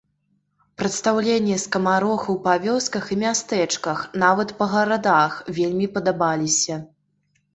Прадстаўленні 0.81 1.57
скамарохаў 1.63 2.39
па 2.45 2.55
вёсках 2.63 3.03
і 3.15 3.17
мястэчках, 3.25 3.99
нават 4.23 4.49
па 4.61 4.65
гарадах, 4.73 5.33
вельмі 5.59 5.85
падабаліся. 5.99 6.75